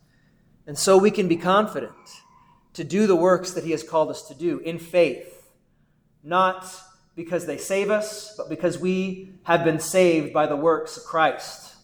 And 0.66 0.76
so 0.76 0.98
we 0.98 1.10
can 1.10 1.28
be 1.28 1.36
confident 1.36 1.94
to 2.74 2.84
do 2.84 3.06
the 3.06 3.16
works 3.16 3.52
that 3.52 3.64
He 3.64 3.70
has 3.72 3.82
called 3.82 4.10
us 4.10 4.22
to 4.28 4.34
do 4.34 4.58
in 4.60 4.78
faith, 4.78 5.50
not 6.22 6.66
because 7.16 7.46
they 7.46 7.58
save 7.58 7.90
us, 7.90 8.34
but 8.36 8.48
because 8.48 8.78
we 8.78 9.32
have 9.44 9.64
been 9.64 9.80
saved 9.80 10.32
by 10.32 10.46
the 10.46 10.56
works 10.56 10.96
of 10.96 11.04
Christ. 11.04 11.74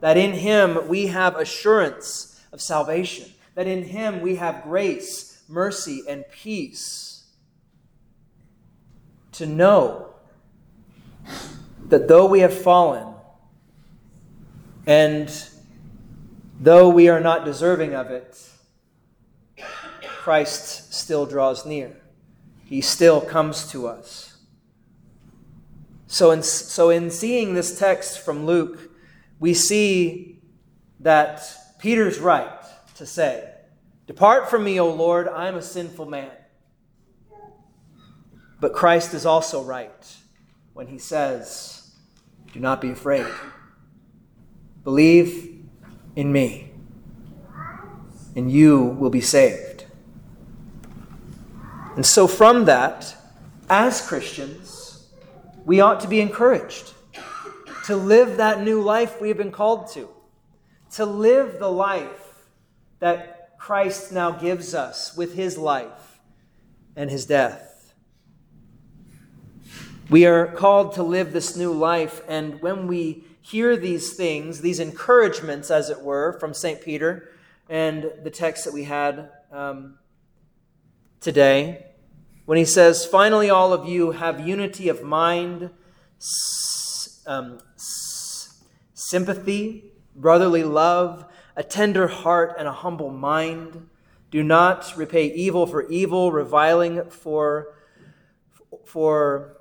That 0.00 0.16
in 0.16 0.32
Him 0.32 0.88
we 0.88 1.08
have 1.08 1.36
assurance 1.36 2.40
of 2.52 2.60
salvation, 2.60 3.32
that 3.54 3.66
in 3.66 3.82
Him 3.84 4.20
we 4.20 4.36
have 4.36 4.62
grace 4.62 5.28
mercy, 5.48 6.02
and 6.06 6.24
peace. 6.30 7.24
To 9.32 9.46
know 9.46 10.14
that 11.88 12.06
though 12.06 12.26
we 12.26 12.40
have 12.40 12.52
fallen, 12.52 13.14
and 14.86 15.48
though 16.60 16.88
we 16.88 17.08
are 17.08 17.20
not 17.20 17.44
deserving 17.44 17.94
of 17.94 18.10
it, 18.10 18.38
Christ 20.28 20.92
still 20.92 21.24
draws 21.24 21.64
near. 21.64 21.96
He 22.66 22.82
still 22.82 23.22
comes 23.22 23.66
to 23.70 23.88
us. 23.88 24.36
So 26.06 26.32
in, 26.32 26.42
so, 26.42 26.90
in 26.90 27.10
seeing 27.10 27.54
this 27.54 27.78
text 27.78 28.18
from 28.18 28.44
Luke, 28.44 28.90
we 29.40 29.54
see 29.54 30.42
that 31.00 31.40
Peter's 31.78 32.18
right 32.18 32.60
to 32.96 33.06
say, 33.06 33.54
Depart 34.06 34.50
from 34.50 34.64
me, 34.64 34.78
O 34.78 34.90
Lord, 34.90 35.28
I 35.28 35.48
am 35.48 35.54
a 35.54 35.62
sinful 35.62 36.04
man. 36.04 36.32
But 38.60 38.74
Christ 38.74 39.14
is 39.14 39.24
also 39.24 39.64
right 39.64 40.14
when 40.74 40.88
he 40.88 40.98
says, 40.98 41.94
Do 42.52 42.60
not 42.60 42.82
be 42.82 42.90
afraid. 42.90 43.32
Believe 44.84 45.64
in 46.16 46.30
me, 46.30 46.72
and 48.36 48.52
you 48.52 48.84
will 48.84 49.08
be 49.08 49.22
saved. 49.22 49.77
And 51.98 52.06
so, 52.06 52.28
from 52.28 52.66
that, 52.66 53.12
as 53.68 54.06
Christians, 54.06 55.08
we 55.64 55.80
ought 55.80 55.98
to 55.98 56.06
be 56.06 56.20
encouraged 56.20 56.92
to 57.86 57.96
live 57.96 58.36
that 58.36 58.62
new 58.62 58.80
life 58.80 59.20
we 59.20 59.26
have 59.26 59.36
been 59.36 59.50
called 59.50 59.90
to, 59.94 60.08
to 60.92 61.04
live 61.04 61.58
the 61.58 61.68
life 61.72 62.46
that 63.00 63.58
Christ 63.58 64.12
now 64.12 64.30
gives 64.30 64.76
us 64.76 65.16
with 65.16 65.34
his 65.34 65.58
life 65.58 66.20
and 66.94 67.10
his 67.10 67.26
death. 67.26 67.92
We 70.08 70.24
are 70.24 70.46
called 70.46 70.92
to 70.92 71.02
live 71.02 71.32
this 71.32 71.56
new 71.56 71.72
life, 71.72 72.22
and 72.28 72.62
when 72.62 72.86
we 72.86 73.24
hear 73.40 73.76
these 73.76 74.14
things, 74.14 74.60
these 74.60 74.78
encouragements, 74.78 75.68
as 75.68 75.90
it 75.90 76.00
were, 76.02 76.38
from 76.38 76.54
St. 76.54 76.80
Peter 76.80 77.32
and 77.68 78.12
the 78.22 78.30
text 78.30 78.66
that 78.66 78.72
we 78.72 78.84
had 78.84 79.30
um, 79.50 79.98
today, 81.20 81.86
when 82.48 82.56
he 82.56 82.64
says, 82.64 83.04
Finally, 83.04 83.50
all 83.50 83.74
of 83.74 83.86
you 83.86 84.12
have 84.12 84.40
unity 84.40 84.88
of 84.88 85.02
mind, 85.02 85.68
um, 87.26 87.58
sympathy, 88.94 89.92
brotherly 90.16 90.64
love 90.64 91.26
a 91.56 91.62
tender 91.62 92.08
heart 92.08 92.54
and 92.58 92.66
a 92.66 92.72
humble 92.72 93.10
mind. 93.10 93.90
Do 94.30 94.42
not 94.42 94.96
repay 94.96 95.26
evil 95.26 95.66
for 95.66 95.86
evil, 95.90 96.32
reviling 96.32 97.10
for, 97.10 97.74
for 98.86 99.58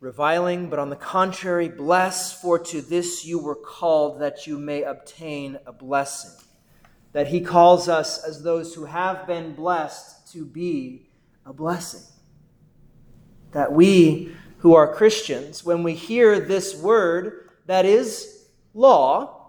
reviling, 0.00 0.70
but 0.70 0.78
on 0.78 0.88
the 0.88 0.96
contrary, 0.96 1.68
bless, 1.68 2.40
for 2.40 2.58
to 2.58 2.80
this 2.80 3.22
you 3.26 3.38
were 3.38 3.54
called, 3.54 4.18
that 4.22 4.46
you 4.46 4.58
may 4.58 4.82
obtain 4.82 5.58
a 5.66 5.74
blessing. 5.74 6.42
That 7.12 7.26
he 7.26 7.42
calls 7.42 7.86
us 7.86 8.24
as 8.24 8.42
those 8.42 8.74
who 8.74 8.86
have 8.86 9.26
been 9.26 9.54
blessed 9.54 10.32
to 10.32 10.46
be 10.46 11.10
a 11.44 11.52
blessing. 11.52 12.00
That 13.52 13.72
we 13.72 14.34
who 14.58 14.74
are 14.74 14.94
Christians, 14.94 15.64
when 15.64 15.82
we 15.82 15.94
hear 15.94 16.38
this 16.38 16.76
word 16.76 17.50
that 17.66 17.84
is 17.86 18.46
law, 18.74 19.40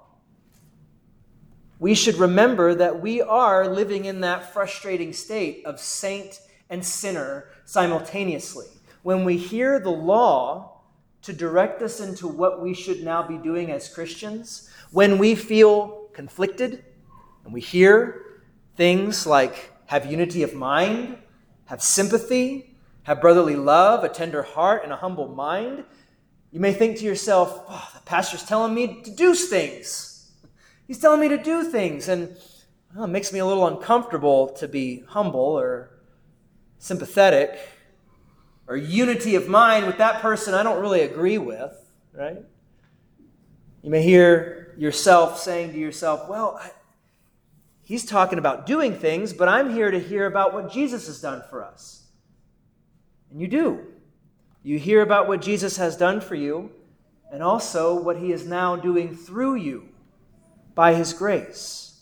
we 1.80 1.96
should 1.96 2.16
remember 2.16 2.76
that 2.76 3.02
we 3.02 3.22
are 3.22 3.68
living 3.68 4.06
in 4.06 4.22
that 4.22 4.54
frustrating 4.54 5.14
state 5.14 5.66
of 5.66 5.80
saint 5.80 6.40
and 6.70 6.86
sinner 6.86 7.48
simultaneously. 7.66 8.68
When 9.04 9.26
we 9.26 9.38
hear 9.38 9.80
the 9.80 9.90
law 9.90 10.82
to 11.24 11.34
direct 11.34 11.82
us 11.82 12.00
into 12.00 12.28
what 12.28 12.62
we 12.62 12.74
should 12.74 13.04
now 13.04 13.28
be 13.28 13.38
doing 13.38 13.72
as 13.72 13.94
Christians, 13.94 14.70
when 14.92 15.18
we 15.18 15.36
feel 15.36 16.10
conflicted 16.14 16.86
and 17.44 17.54
we 17.54 17.62
hear 17.62 18.42
things 18.78 19.26
like 19.26 19.72
have 19.88 20.06
unity 20.06 20.44
of 20.44 20.54
mind, 20.54 21.18
have 21.66 21.82
sympathy, 21.82 22.71
have 23.04 23.22
brotherly 23.22 23.56
love, 23.56 24.04
a 24.04 24.10
tender 24.10 24.44
heart, 24.44 24.84
and 24.84 24.94
a 24.94 24.98
humble 24.98 25.28
mind, 25.28 25.84
you 26.52 26.60
may 26.60 26.74
think 26.74 26.98
to 26.98 27.06
yourself, 27.06 27.64
oh, 27.70 27.90
the 27.94 28.02
pastor's 28.02 28.44
telling 28.44 28.74
me 28.74 29.02
to 29.04 29.12
do 29.12 29.34
things. 29.34 30.32
He's 30.86 31.00
telling 31.00 31.22
me 31.22 31.30
to 31.30 31.38
do 31.38 31.64
things, 31.64 32.10
and 32.10 32.36
well, 32.94 33.06
it 33.06 33.10
makes 33.10 33.32
me 33.32 33.40
a 33.40 33.46
little 33.46 33.68
uncomfortable 33.68 34.50
to 34.50 34.68
be 34.68 35.04
humble 35.08 35.40
or 35.40 35.92
sympathetic 36.78 37.58
or 38.68 38.76
unity 38.76 39.36
of 39.36 39.48
mind 39.48 39.88
with 39.88 39.98
that 39.98 40.22
person 40.22 40.54
I 40.54 40.64
don't 40.64 40.82
really 40.82 41.02
agree 41.02 41.38
with, 41.38 41.74
right? 42.14 42.44
You 43.82 43.90
may 43.90 44.04
hear 44.04 44.76
yourself 44.78 45.40
saying 45.40 45.72
to 45.72 45.80
yourself, 45.80 46.28
well, 46.30 46.60
I, 46.62 46.72
he's 47.84 48.06
talking 48.06 48.40
about 48.40 48.66
doing 48.66 48.94
things, 48.94 49.34
but 49.34 49.48
I'm 49.48 49.74
here 49.74 49.90
to 49.90 50.00
hear 50.00 50.26
about 50.26 50.54
what 50.54 50.72
Jesus 50.72 51.08
has 51.08 51.22
done 51.22 51.44
for 51.50 51.64
us. 51.64 52.01
And 53.32 53.42
you 53.42 53.48
do. 53.48 53.80
You 54.64 54.78
hear 54.78 55.02
about 55.02 55.28
what 55.28 55.42
Jesus 55.42 55.78
has 55.78 55.98
done 55.98 56.22
for 56.22 56.36
you 56.36 56.72
and 57.32 57.42
also 57.42 58.00
what 58.00 58.18
he 58.18 58.32
is 58.32 58.46
now 58.46 58.76
doing 58.76 59.16
through 59.16 59.56
you 59.56 59.90
by 60.76 60.94
his 60.94 61.14
grace. 61.14 62.02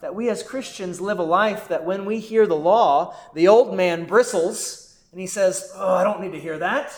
That 0.00 0.14
we 0.14 0.28
as 0.28 0.42
Christians 0.42 1.00
live 1.00 1.18
a 1.18 1.24
life 1.24 1.68
that 1.68 1.84
when 1.84 2.04
we 2.04 2.18
hear 2.18 2.46
the 2.46 2.56
law, 2.56 3.14
the 3.34 3.48
old 3.48 3.76
man 3.76 4.06
bristles 4.06 4.98
and 5.12 5.20
he 5.20 5.26
says, 5.26 5.70
Oh, 5.76 5.94
I 5.94 6.02
don't 6.02 6.20
need 6.20 6.32
to 6.32 6.40
hear 6.40 6.58
that. 6.58 6.92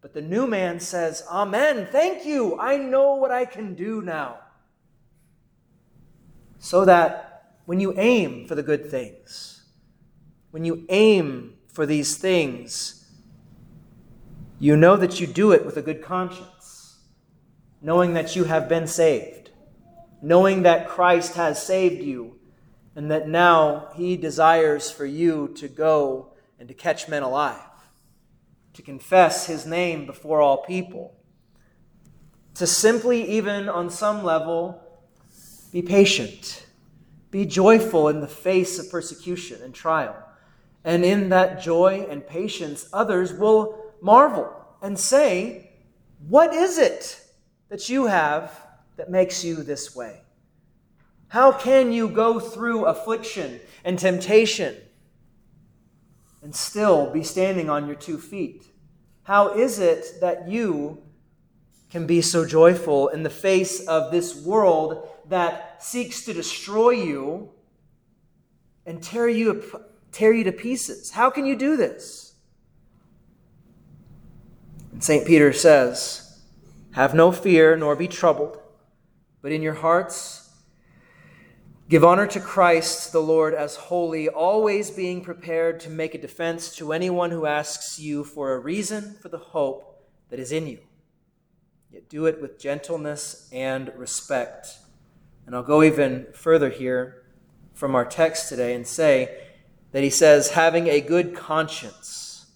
But 0.00 0.14
the 0.14 0.22
new 0.22 0.46
man 0.46 0.78
says, 0.78 1.24
Amen, 1.28 1.88
thank 1.90 2.24
you. 2.24 2.58
I 2.58 2.76
know 2.76 3.16
what 3.16 3.32
I 3.32 3.44
can 3.44 3.74
do 3.74 4.00
now. 4.02 4.38
So 6.60 6.84
that 6.84 7.56
when 7.66 7.80
you 7.80 7.92
aim 7.98 8.46
for 8.46 8.54
the 8.54 8.62
good 8.62 8.90
things, 8.90 9.64
when 10.50 10.64
you 10.64 10.86
aim 10.88 11.57
for 11.78 11.86
these 11.86 12.16
things, 12.16 13.06
you 14.58 14.76
know 14.76 14.96
that 14.96 15.20
you 15.20 15.28
do 15.28 15.52
it 15.52 15.64
with 15.64 15.76
a 15.76 15.80
good 15.80 16.02
conscience, 16.02 16.98
knowing 17.80 18.14
that 18.14 18.34
you 18.34 18.42
have 18.42 18.68
been 18.68 18.88
saved, 18.88 19.52
knowing 20.20 20.64
that 20.64 20.88
Christ 20.88 21.36
has 21.36 21.64
saved 21.64 22.02
you, 22.02 22.36
and 22.96 23.12
that 23.12 23.28
now 23.28 23.90
he 23.94 24.16
desires 24.16 24.90
for 24.90 25.06
you 25.06 25.54
to 25.54 25.68
go 25.68 26.32
and 26.58 26.66
to 26.66 26.74
catch 26.74 27.08
men 27.08 27.22
alive 27.22 27.60
to 28.74 28.82
confess 28.82 29.46
his 29.46 29.64
name 29.64 30.04
before 30.04 30.40
all 30.40 30.64
people, 30.64 31.14
to 32.54 32.66
simply, 32.66 33.22
even 33.30 33.68
on 33.68 33.88
some 33.88 34.24
level, 34.24 34.82
be 35.72 35.82
patient, 35.82 36.66
be 37.30 37.46
joyful 37.46 38.08
in 38.08 38.20
the 38.20 38.26
face 38.26 38.80
of 38.80 38.90
persecution 38.90 39.62
and 39.62 39.72
trial. 39.72 40.27
And 40.84 41.04
in 41.04 41.28
that 41.30 41.60
joy 41.60 42.06
and 42.08 42.26
patience, 42.26 42.88
others 42.92 43.32
will 43.32 43.92
marvel 44.00 44.52
and 44.80 44.98
say, 44.98 45.70
What 46.28 46.54
is 46.54 46.78
it 46.78 47.20
that 47.68 47.88
you 47.88 48.06
have 48.06 48.52
that 48.96 49.10
makes 49.10 49.44
you 49.44 49.56
this 49.56 49.94
way? 49.94 50.22
How 51.28 51.52
can 51.52 51.92
you 51.92 52.08
go 52.08 52.40
through 52.40 52.86
affliction 52.86 53.60
and 53.84 53.98
temptation 53.98 54.76
and 56.42 56.54
still 56.54 57.12
be 57.12 57.22
standing 57.22 57.68
on 57.68 57.86
your 57.86 57.96
two 57.96 58.18
feet? 58.18 58.64
How 59.24 59.54
is 59.54 59.78
it 59.78 60.20
that 60.22 60.48
you 60.48 61.02
can 61.90 62.06
be 62.06 62.22
so 62.22 62.46
joyful 62.46 63.08
in 63.08 63.22
the 63.22 63.30
face 63.30 63.86
of 63.86 64.10
this 64.10 64.42
world 64.42 65.08
that 65.28 65.82
seeks 65.82 66.24
to 66.24 66.32
destroy 66.32 66.90
you 66.90 67.50
and 68.86 69.02
tear 69.02 69.28
you, 69.28 69.62
tear 70.18 70.32
you 70.32 70.44
to 70.44 70.52
pieces? 70.52 71.12
How 71.12 71.30
can 71.30 71.46
you 71.46 71.54
do 71.54 71.76
this? 71.76 72.34
And 74.92 75.02
St. 75.02 75.26
Peter 75.26 75.52
says, 75.52 76.40
Have 76.92 77.14
no 77.14 77.30
fear 77.30 77.76
nor 77.76 77.94
be 77.94 78.08
troubled, 78.08 78.58
but 79.42 79.52
in 79.52 79.62
your 79.62 79.74
hearts, 79.74 80.48
Give 81.88 82.04
honor 82.04 82.26
to 82.26 82.40
Christ 82.40 83.12
the 83.12 83.22
Lord 83.22 83.54
as 83.54 83.76
holy, 83.76 84.28
always 84.28 84.90
being 84.90 85.22
prepared 85.22 85.80
to 85.80 85.90
make 85.90 86.14
a 86.14 86.20
defense 86.20 86.76
to 86.76 86.92
anyone 86.92 87.30
who 87.30 87.46
asks 87.46 87.98
you 87.98 88.24
for 88.24 88.52
a 88.52 88.58
reason 88.58 89.16
for 89.22 89.30
the 89.30 89.38
hope 89.38 90.06
that 90.28 90.38
is 90.38 90.52
in 90.52 90.66
you. 90.66 90.80
Yet 91.90 92.10
do 92.10 92.26
it 92.26 92.42
with 92.42 92.58
gentleness 92.58 93.48
and 93.50 93.90
respect. 93.96 94.68
And 95.46 95.56
I'll 95.56 95.62
go 95.62 95.82
even 95.82 96.26
further 96.34 96.68
here 96.68 97.22
from 97.72 97.94
our 97.94 98.04
text 98.04 98.50
today 98.50 98.74
and 98.74 98.86
say 98.86 99.47
that 99.92 100.02
he 100.02 100.10
says, 100.10 100.50
having 100.50 100.86
a 100.88 101.00
good 101.00 101.34
conscience, 101.34 102.46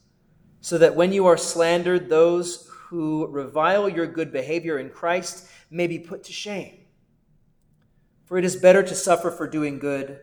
so 0.61 0.79
that 0.79 0.95
when 0.95 1.13
you 1.13 1.27
are 1.27 1.37
slandered, 1.37 2.09
those 2.09 2.69
who 2.89 3.27
revile 3.27 3.89
your 3.89 4.07
good 4.07 4.33
behavior 4.33 4.79
in 4.79 4.91
Christ 4.91 5.47
may 5.71 5.87
be 5.87 5.99
put 5.99 6.25
to 6.25 6.33
shame. 6.33 6.79
For 8.27 8.39
it 8.39 8.45
is 8.45 8.57
better 8.57 8.83
to 8.83 8.95
suffer 8.95 9.31
for 9.31 9.49
doing 9.49 9.79
good, 9.79 10.21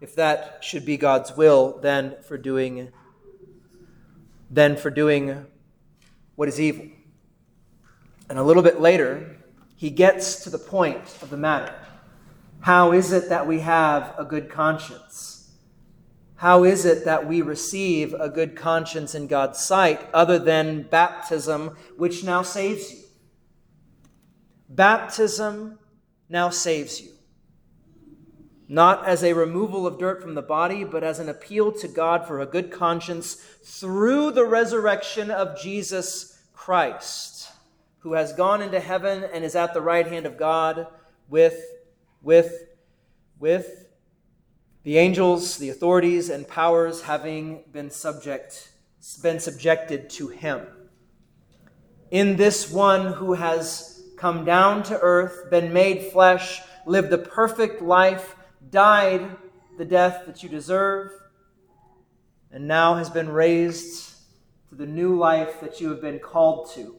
if 0.00 0.14
that 0.16 0.62
should 0.62 0.84
be 0.84 0.96
God's 0.96 1.36
will, 1.36 1.78
than 1.80 2.16
for 2.22 2.36
doing 2.36 2.92
than 4.50 4.76
for 4.76 4.90
doing 4.90 5.46
what 6.34 6.48
is 6.48 6.60
evil. 6.60 6.86
And 8.28 8.38
a 8.38 8.42
little 8.42 8.62
bit 8.62 8.80
later, 8.80 9.36
he 9.76 9.90
gets 9.90 10.42
to 10.44 10.50
the 10.50 10.58
point 10.58 11.18
of 11.22 11.30
the 11.30 11.36
matter. 11.36 11.72
How 12.60 12.92
is 12.92 13.12
it 13.12 13.28
that 13.28 13.46
we 13.46 13.60
have 13.60 14.14
a 14.18 14.24
good 14.24 14.50
conscience? 14.50 15.39
How 16.40 16.64
is 16.64 16.86
it 16.86 17.04
that 17.04 17.28
we 17.28 17.42
receive 17.42 18.14
a 18.14 18.30
good 18.30 18.56
conscience 18.56 19.14
in 19.14 19.26
God's 19.26 19.58
sight 19.58 20.08
other 20.14 20.38
than 20.38 20.84
baptism, 20.84 21.76
which 21.98 22.24
now 22.24 22.40
saves 22.40 22.90
you? 22.90 22.98
Baptism 24.70 25.78
now 26.30 26.48
saves 26.48 27.02
you 27.02 27.10
not 28.70 29.04
as 29.04 29.22
a 29.22 29.34
removal 29.34 29.86
of 29.86 29.98
dirt 29.98 30.22
from 30.22 30.34
the 30.34 30.40
body, 30.40 30.82
but 30.84 31.02
as 31.02 31.18
an 31.18 31.28
appeal 31.28 31.72
to 31.72 31.88
God 31.88 32.26
for 32.26 32.40
a 32.40 32.46
good 32.46 32.70
conscience 32.70 33.34
through 33.62 34.30
the 34.30 34.46
resurrection 34.46 35.28
of 35.30 35.60
Jesus 35.60 36.40
Christ, 36.54 37.50
who 37.98 38.14
has 38.14 38.32
gone 38.32 38.62
into 38.62 38.78
heaven 38.78 39.24
and 39.24 39.44
is 39.44 39.56
at 39.56 39.74
the 39.74 39.82
right 39.82 40.06
hand 40.06 40.24
of 40.24 40.38
God 40.38 40.86
with, 41.28 41.62
with, 42.22 42.68
with 43.40 43.89
the 44.82 44.96
angels, 44.96 45.58
the 45.58 45.70
authorities, 45.70 46.30
and 46.30 46.48
powers 46.48 47.02
having 47.02 47.64
been 47.72 47.90
subject, 47.90 48.72
been 49.22 49.38
subjected 49.38 50.08
to 50.10 50.28
him. 50.28 50.66
In 52.10 52.36
this 52.36 52.70
one 52.70 53.12
who 53.12 53.34
has 53.34 54.02
come 54.16 54.44
down 54.44 54.82
to 54.84 54.98
earth, 55.00 55.50
been 55.50 55.72
made 55.72 56.04
flesh, 56.10 56.60
lived 56.86 57.10
the 57.10 57.18
perfect 57.18 57.82
life 57.82 58.36
died 58.70 59.36
the 59.78 59.84
death 59.84 60.24
that 60.26 60.42
you 60.42 60.48
deserve, 60.48 61.10
and 62.52 62.66
now 62.66 62.96
has 62.96 63.08
been 63.08 63.28
raised 63.28 64.14
to 64.68 64.74
the 64.74 64.86
new 64.86 65.16
life 65.16 65.60
that 65.60 65.80
you 65.80 65.88
have 65.88 66.00
been 66.00 66.18
called 66.18 66.70
to. 66.72 66.96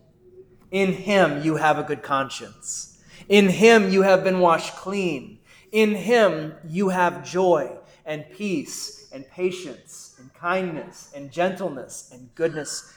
In 0.72 0.94
Him 0.94 1.44
you 1.44 1.58
have 1.58 1.78
a 1.78 1.84
good 1.84 2.02
conscience. 2.02 3.00
In 3.30 3.50
Him 3.50 3.92
you 3.92 4.02
have 4.02 4.24
been 4.24 4.40
washed 4.40 4.76
clean. 4.76 5.40
In 5.72 5.96
Him 5.96 6.54
you 6.68 6.90
have 6.90 7.24
joy 7.24 7.78
and 8.06 8.30
peace 8.32 9.08
and 9.12 9.30
patience 9.30 10.16
and 10.20 10.34
kindness 10.34 11.12
and 11.16 11.32
gentleness 11.32 12.10
and 12.12 12.34
goodness, 12.36 12.94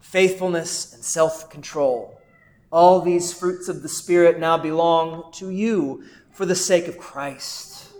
faithfulness 0.00 0.94
and 0.94 1.02
self 1.04 1.48
control. 1.50 2.20
All 2.72 3.00
these 3.00 3.32
fruits 3.32 3.68
of 3.68 3.82
the 3.82 3.88
Spirit 3.88 4.40
now 4.40 4.58
belong 4.58 5.30
to 5.34 5.50
you 5.50 6.04
for 6.32 6.46
the 6.46 6.56
sake 6.56 6.88
of 6.88 6.98
Christ 6.98 7.92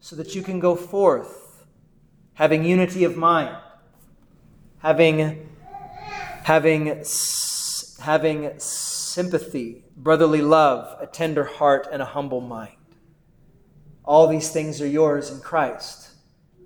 so 0.00 0.16
that 0.16 0.34
you 0.34 0.42
can 0.42 0.58
go 0.58 0.74
forth 0.74 1.64
having 2.34 2.64
unity 2.64 3.04
of 3.04 3.16
mind, 3.16 3.56
having, 4.78 5.48
having, 6.44 7.04
having 8.00 8.58
sympathy, 8.58 9.84
brotherly 9.96 10.40
love, 10.40 10.96
a 11.00 11.06
tender 11.06 11.44
heart, 11.44 11.88
and 11.92 12.00
a 12.00 12.04
humble 12.04 12.40
mind. 12.40 12.77
All 14.08 14.26
these 14.26 14.50
things 14.50 14.80
are 14.80 14.88
yours 14.88 15.30
in 15.30 15.40
Christ. 15.40 16.08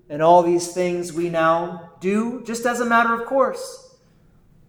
And 0.09 0.22
all 0.22 0.44
these 0.44 0.72
things 0.72 1.12
we 1.12 1.28
now 1.28 1.90
do 1.98 2.44
just 2.44 2.66
as 2.66 2.78
a 2.78 2.87
matter 2.87 3.12
of 3.12 3.26
course. 3.26 3.96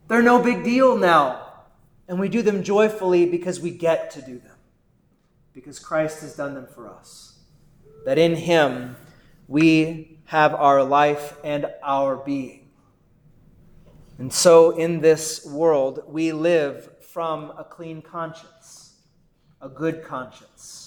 They're 0.08 0.24
no 0.24 0.42
big 0.42 0.64
deal 0.64 0.98
now. 0.98 1.40
And 2.08 2.20
we 2.20 2.30
do 2.30 2.42
them 2.42 2.64
joyfully 2.64 3.28
because 3.28 3.60
we 3.60 3.70
get 3.70 4.10
to 4.12 4.22
do 4.22 4.40
them, 4.40 4.58
because 5.54 5.78
Christ 5.78 6.22
has 6.22 6.36
done 6.36 6.56
them 6.56 6.66
for 6.66 6.90
us 6.90 7.34
that 8.06 8.18
in 8.18 8.36
him 8.36 8.96
we 9.48 10.20
have 10.26 10.54
our 10.56 10.84
life 10.84 11.38
and 11.44 11.68
our 11.84 12.18
being. 12.18 12.70
And 14.18 14.32
so 14.32 14.72
in 14.72 15.00
this 15.02 15.46
world, 15.46 16.04
we 16.08 16.32
live 16.32 16.90
from 17.02 17.52
a 17.58 17.64
clean 17.64 18.02
conscience, 18.02 19.02
a 19.62 19.70
good 19.70 20.04
conscience, 20.04 20.83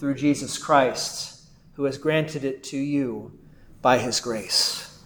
through 0.00 0.14
Jesus 0.14 0.56
Christ, 0.56 1.42
who 1.74 1.84
has 1.84 1.98
granted 1.98 2.42
it 2.42 2.64
to 2.64 2.78
you 2.78 3.38
by 3.82 3.98
his 3.98 4.18
grace. 4.18 4.98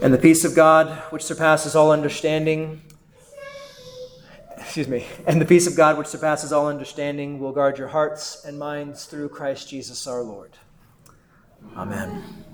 And 0.00 0.14
the 0.14 0.18
peace 0.18 0.44
of 0.44 0.54
God, 0.54 0.88
which 1.10 1.22
surpasses 1.22 1.74
all 1.74 1.90
understanding, 1.90 2.80
excuse 4.56 4.86
me, 4.86 5.04
and 5.26 5.40
the 5.40 5.44
peace 5.44 5.66
of 5.66 5.76
God, 5.76 5.98
which 5.98 6.06
surpasses 6.06 6.52
all 6.52 6.68
understanding, 6.68 7.40
will 7.40 7.52
guard 7.52 7.76
your 7.76 7.88
hearts 7.88 8.44
and 8.44 8.56
minds 8.56 9.04
through 9.06 9.30
Christ 9.30 9.68
Jesus 9.68 10.06
our 10.06 10.22
Lord. 10.22 10.52
Amen. 11.76 12.51